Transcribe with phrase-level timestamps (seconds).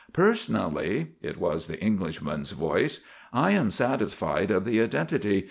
[0.13, 3.01] "Personally," it was the Englishman's voice,
[3.31, 5.39] "I am satisfied of the identity.